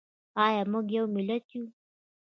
[0.45, 1.63] ایا موږ یو ملت یو؟